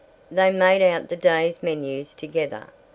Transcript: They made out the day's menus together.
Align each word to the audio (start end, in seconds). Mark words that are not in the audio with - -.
They 0.31 0.49
made 0.51 0.81
out 0.81 1.09
the 1.09 1.15
day's 1.15 1.61
menus 1.61 2.15
together. 2.15 2.69